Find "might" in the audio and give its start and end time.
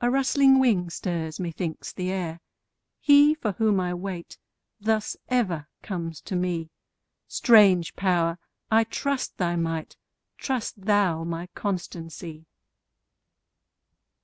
9.54-9.96